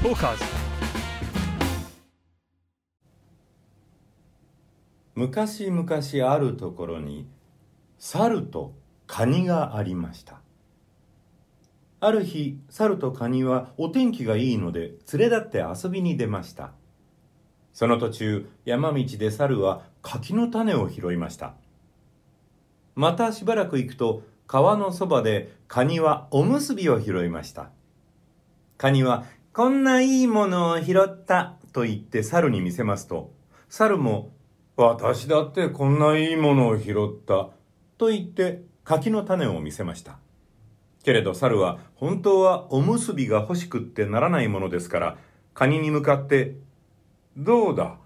[0.00, 0.44] トーカーズ
[5.16, 7.26] 昔々あるところに
[7.98, 8.74] 猿と
[9.08, 10.40] カニがありました。
[11.98, 16.70] ある日猿とカニはお天気がいいので連れ立って遊びに出ました。
[17.72, 21.54] その途中山道で猿は柿の種を拾いました。
[22.94, 27.70] またしばらく行くと川のそばでカニはおむすびを拾いました。
[28.76, 29.24] カニは
[29.58, 33.32] こんないいものを拾ったと言って猿に見せますと
[33.68, 34.30] 猿も
[34.76, 37.50] 私だってこんないいものを拾った
[37.98, 40.20] と言って柿の種を見せました。
[41.02, 45.18] けれど猿は本当はおむすびが欲しくってならないものですから
[45.54, 46.54] カニに向かって
[47.36, 47.96] どうだ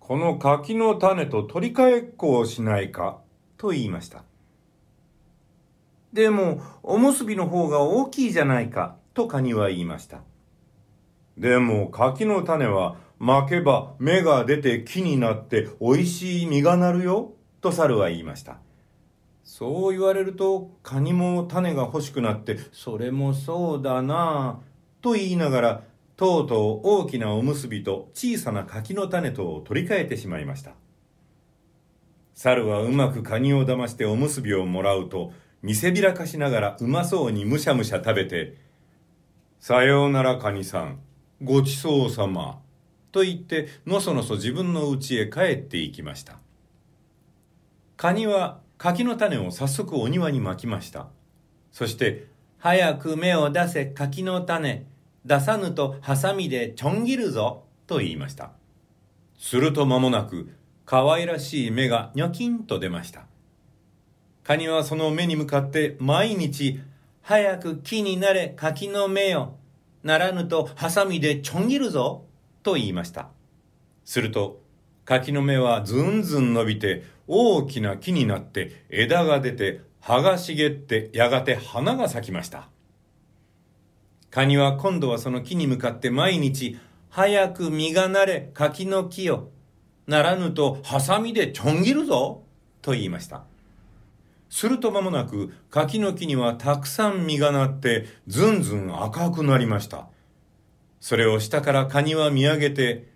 [0.00, 3.18] この柿の種と取り替えっこをしないか
[3.58, 4.24] と言いました。
[6.14, 10.22] でもおむすびの方が大きいじゃないかとカニは言いました。
[11.36, 18.58] でも柿の種は巻けば芽が出て木になって美味しい実がなるよ、と猿は言いました。
[19.44, 25.82] そう言われると、カニも種が欲しくなって、それもそうだなぁ、と言いながら、
[26.16, 30.72] とうとう大きなおむすびと小さな柿の種とを取り替えてしまいました。
[32.34, 38.56] 猿はうまくカニを騙しておむすびをもらうと、見せびらかしながらうまそうにむしゃむしゃ食べて、
[39.60, 40.98] さようならカニさん、
[41.42, 42.60] ごちそうさま、
[43.10, 46.38] と言ってのそのそ自分の家へ帰っていきました。
[47.96, 51.08] カニは柿の種を早速お庭にまきました。
[51.72, 52.26] そして
[52.58, 54.86] 「早く芽を出せ柿の種。
[55.24, 58.52] 出さぬとハサミでちょん切るぞ」と言いました。
[59.36, 60.48] すると間もなく
[60.84, 63.26] 可愛らしい芽がニョキンと出ました。
[64.44, 66.80] カニはその芽に向かって毎日
[67.22, 69.56] 「早く木になれ柿の芽よ
[70.02, 72.24] ならぬとハサミでちょん切るぞ」
[72.62, 73.28] と言いました。
[74.04, 74.60] すると、
[75.04, 82.68] 柿の芽はずんずん伸びて大きな木になって枝が出て葉が茂ってやがて花が咲きました。
[84.30, 86.78] カニは今度はその木に向かって毎日、
[87.10, 89.50] 早く実がなれ柿の木よ。
[90.06, 92.42] ならぬとハサミでちょん切るぞ。
[92.80, 93.44] と言いました。
[94.52, 100.08] すると間もなく柿の木にはたくさん実がなってずんずん赤くなりました。
[101.00, 103.08] それを下からカニは見上げて、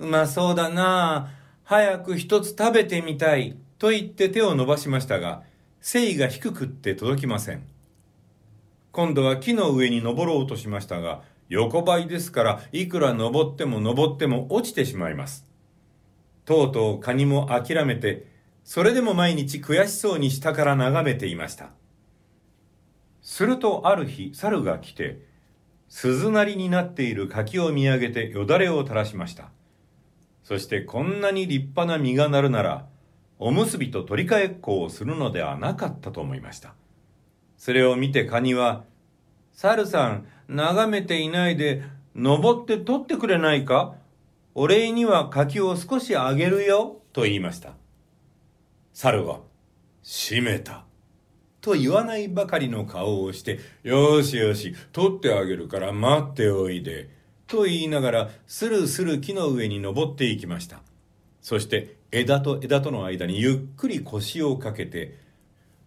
[0.00, 1.28] うまそうだなあ、
[1.62, 5.44] 早く一つ食べてみたい、と言って手を伸ばしましたが、
[5.80, 7.62] 繊維が低くって届きません。
[8.90, 15.46] 今度は木の上に登ろうとしましたが、横ばいですから、いくら登っても登っても落ちてしまいます。
[16.44, 18.39] とうとうカニも諦めて、
[18.72, 21.70] それでも毎日悔しそうに下から眺めていました。
[23.20, 25.26] するとある日、猿が来て、
[25.88, 29.50] 鈴なりになっている柿を見上げてよだれを垂らしました。
[30.44, 32.86] そしてこんなに立派な実がなるなら、
[33.40, 36.74] おむすびと取り替えっこをするのではなかったと思いました。
[37.56, 38.84] それを見てカニは、
[39.52, 41.82] 猿さん、眺めていないで、
[42.14, 43.96] 登って取ってくれないか？
[44.54, 47.72] お礼には柿を少しあげるよ、と言いました。
[49.02, 49.40] 猿は、
[50.02, 50.84] 閉めた。
[51.62, 57.08] と言わないばかりの顔をして、よしよし、取ってあげるから待っておいで。
[57.46, 60.82] と言いながら、スルスル木の上に登っていきました。
[61.40, 65.16] そして、枝と枝との間にゆっくり腰をかけて、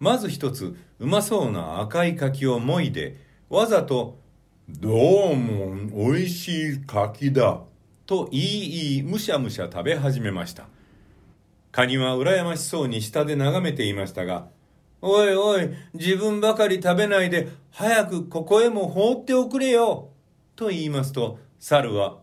[0.00, 3.18] まず一つ、うまそうな赤い柿をもいで、
[3.50, 4.18] わざと、
[4.66, 5.74] どうも、
[6.10, 7.60] 美味しい柿だ。
[8.06, 10.68] と言い言い、むしゃむしゃ食べ始めました。
[11.74, 14.46] カニは羨ましそうに下で眺めていましたが、
[15.02, 20.10] おいおい、自分ばかり食べないで、早くここへも放っておくれよ。
[20.54, 22.18] と言いますと、猿は、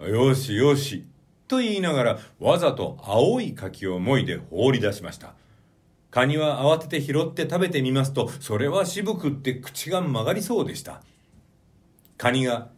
[0.00, 1.04] よしよし。
[1.46, 5.34] と言いながら、わざと青い柿をもいで放り出しました。
[6.10, 11.02] カニは慌てて拾って食べてみますと、それは渋くって口が曲がりそうでした。
[12.16, 12.70] カニが、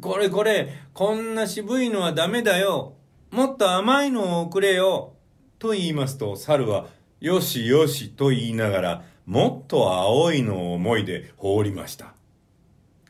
[0.00, 2.94] これこれ、こんな渋いのはダメだよ。
[3.30, 5.12] もっと甘いのをくれよ。
[5.60, 6.86] と言いますと、猿は、
[7.20, 12.14] よしよしと言いながら、もっと青いのを思いで放りました。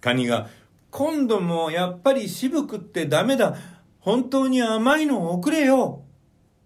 [0.03, 0.49] カニが、
[0.91, 3.57] 今度もやっぱり渋くってダメだ。
[4.01, 6.03] 本当に甘いのをくれよ。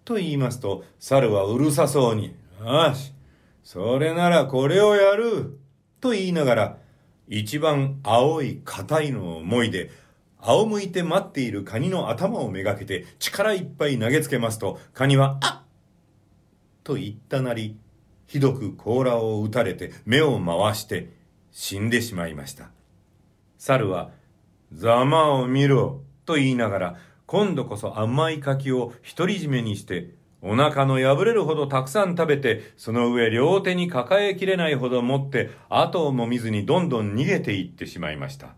[0.03, 3.13] と言いますと、猿はうるさそうに、よし、
[3.63, 5.57] それならこれをやる。
[6.01, 6.77] と言いながら、
[7.29, 9.91] 一番青い硬いのを思いで、
[10.45, 15.67] 仰向いて待っているカニの頭をめがけて力いっぱい投げつけますと、カニは、あっ
[16.83, 17.75] と言ったなり、
[18.27, 21.09] ひどく甲羅を打たれて目を回して
[21.51, 22.69] 死んでしまいました。
[23.57, 24.11] 猿は、
[24.71, 26.95] ざまを見ろと言いながら、
[27.25, 30.11] 今度こそ甘い柿を独り占めにして、
[30.43, 38.49] お腹の破れるほどたくさん食べて、その上両手に抱えきれないほど持って、後をも見ずにどんどん逃げていってしまいました。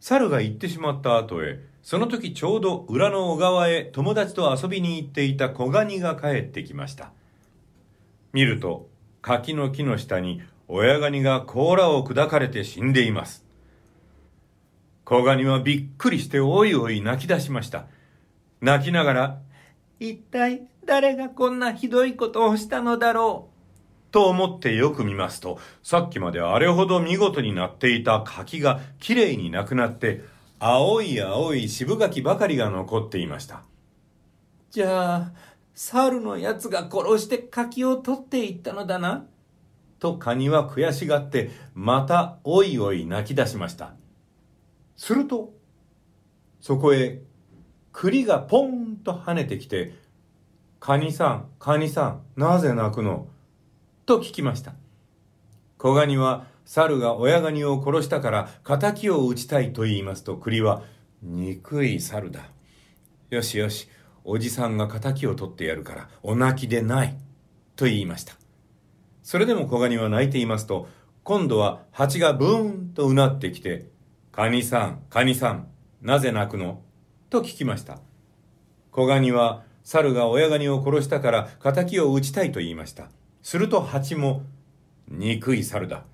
[0.00, 7.12] 猿が行ってしまった後へ、その時ちょうど裏の小川へ友達と遊びに行っていた小ガニが帰ってきました。
[8.32, 8.88] 見ると、
[9.22, 13.44] 柿の木の下に親ガニが甲羅を砕かれて死んでいます。
[15.04, 17.86] 小ガニはびっくりしておいおい泣き出しました。
[18.60, 19.38] 泣きながら、
[19.98, 23.57] 一体誰がこんなひどいことをしたのだろう。
[24.10, 30.22] と思ってよく見ますと、さっきまであれほど見事になっていた柿がきれいになくなって、
[30.58, 33.62] 青い青い渋柿ばかりが残っていました。
[34.70, 35.32] じゃあ、
[35.74, 39.26] 猿のやつが殺して柿を取っていったのだな。
[40.00, 43.94] とカニは悔しがって、またおいおい泣き出しました。
[44.96, 45.52] すると、
[46.60, 47.20] そこへ
[47.92, 49.94] 栗がポンと跳ねてきて、
[50.80, 53.28] カニさん、カニさん、なぜ泣くの？
[54.08, 54.72] と聞きました。
[55.76, 60.82] 小ガニは、猿が親ガニを殺したから仇を討ちたいと言いますと、栗は、
[61.22, 62.40] 憎い猿だ。
[63.28, 63.86] よしよし、
[64.24, 67.18] おじさんが仇を取ってやるから、お泣きでない。
[67.76, 68.32] と言いました。
[69.22, 70.88] それでも小ガニは泣いていますと、
[71.22, 73.90] 今度は蜂がブーンとうなってきて、
[74.32, 75.68] カニさん、カニさん、
[76.00, 76.80] なぜ泣くの？
[77.28, 77.98] と聞きました。
[78.90, 83.10] 小ガニは、猿が親ガニを殺したから仇を討ちたいと言いました。
[83.42, 84.42] すると蜂も、
[85.08, 86.04] 憎い猿だ。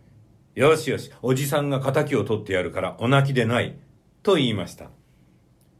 [0.55, 3.76] よしよし、おじさんが仇を取ってやるからお泣きでない。
[4.23, 4.91] と言いました。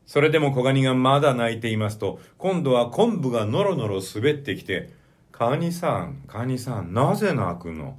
[0.05, 4.93] それでも小ガニがまだ泣いていますと、今度は昆布がノロノロ滑ってきて、
[5.33, 7.99] カニさん、カニさん、なぜ泣くの？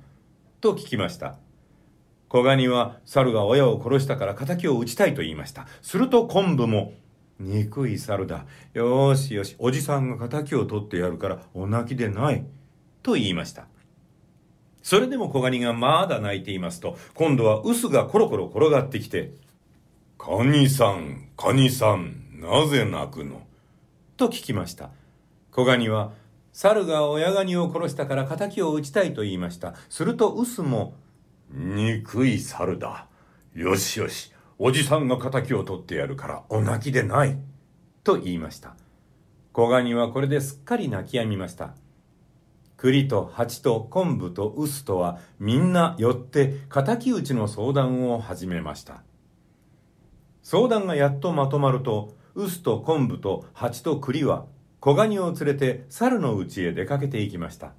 [0.62, 1.38] と聞きました。
[2.28, 5.68] 小ガニは猿が親を殺したから仇を討ちたいと言いました。
[5.82, 6.94] すると昆布も、
[7.40, 8.46] 憎い猿だ。
[8.74, 12.46] よしよし、おじさんが仇を取ってやるからお泣きでない。
[13.06, 13.68] と言いました。
[14.82, 19.32] それでも小ガニがまだ泣いていますと、今度は臼がコロコロ転がってきて、
[20.18, 23.44] カニさん、カニさん、なぜ泣くの？
[24.18, 24.90] と聞きました。
[25.52, 26.14] 小ガニは、
[26.52, 29.76] 猿が親ガニを殺したから仇を討ちたいと言いました。
[29.88, 30.96] すると臼も、
[31.52, 33.06] 憎い猿だ。
[33.54, 37.38] よしよし、おじさんが仇を取ってやるからお泣きでない。
[38.04, 38.76] と言いました。
[39.54, 41.76] 小ガニはこれですっかり泣き止みました。
[42.86, 49.02] 栗と蜂と昆布と臼とはみんな寄って敵討ちの相談を始めました。
[50.44, 54.46] 相談がやっとまとまると、臼と昆布と蜂と栗は
[54.82, 57.74] 小ガニを連れて猿の家へ出かけていきました。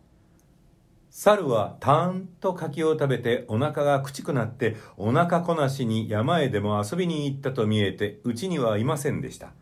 [1.08, 9.52] 猿はたーんと柿を食べてお腹がくちくなってお腹こなしに山へでも遊びに行ったと見えてうちにはいませんでした。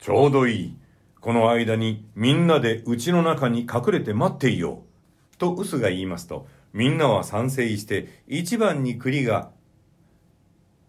[0.00, 0.83] ちょうどいい。
[1.24, 4.82] この間にみんなでうちの中に隠れて待っていよ
[5.32, 5.36] う。
[5.38, 9.50] と臼が言いますとみんなは賛成して一番に栗が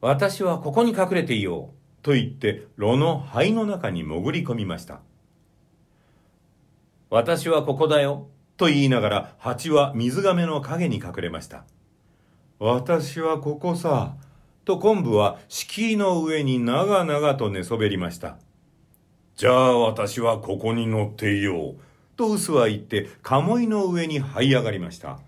[0.01, 2.03] 私はここに隠れていよう。
[2.03, 4.99] と言って炉の灰の中に潜り込みました。
[7.09, 8.27] 私はここだよ。
[8.57, 11.63] と言いながら蜂は水亀の影に隠れました。
[12.59, 14.17] 私はここさ。
[14.65, 18.35] と昆布は敷居の上に長々と寝そべりました。
[19.35, 21.75] じゃあ私はここに乗っていよう。
[22.15, 25.19] と臼は言って鴨居の上に這い上がりました。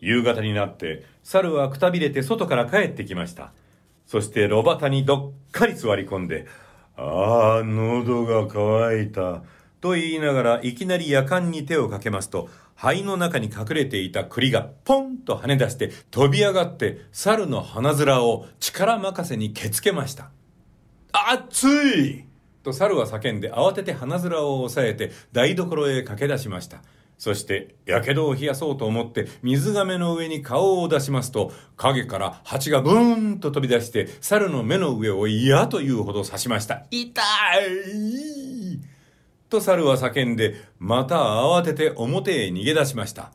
[0.00, 3.52] 夕方になって猿はくたびれて外から帰ってきました。
[4.06, 6.46] そして炉端にどっかり座り込んで、
[6.96, 9.42] ああ、喉が渇いた。
[9.80, 20.30] と言いながらいきなり夜間に手をかけますと、肺の中に隠れていた栗がポンと跳ね出して飛び上がって猿の鼻面を力任せにけつけました。
[21.12, 22.24] 熱い
[22.62, 26.82] と猿は叫んで慌てて鼻面を押さえて台所へ駆け出しました。
[27.18, 36.84] そして、やけどを冷やそうと思って水亀の上に顔を出しますと、影から蜂がブーンと飛び出して、猿の目の上を嫌というほど刺しました。
[36.90, 37.22] 痛
[37.60, 38.80] い
[39.48, 43.30] と猿は叫んで、また慌てて表へ逃げ出しました。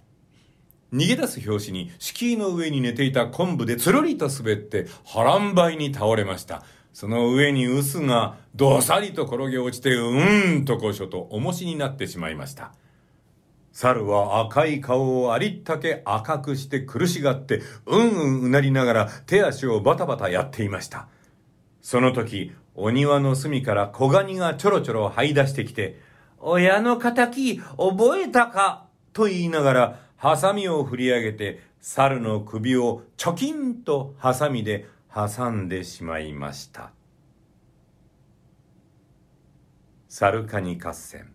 [0.91, 6.63] 逃げ出す拍子に敷居の上に寝ていた昆布でつるりと滑って波乱梅に倒れました。
[6.99, 12.73] その上に臼がどさりと転げ落ちてうーんとこしょと重しになってしまいました。
[13.71, 21.07] 猿は赤い顔をありったけ赤くして苦しがって、うんうんうなりながら手足をバタバタやっていました。
[21.83, 26.01] その時、お庭の隅から小ガニがちょろちょろ這い出してきて、
[26.39, 27.27] 親の仇
[27.77, 28.87] 覚えたか？
[29.13, 34.87] と言いながら、ハサミを振り上げて、猿の首をチョキンとハサミで
[35.19, 36.91] 挟んでしまいました。
[40.07, 41.33] サルカニ合戦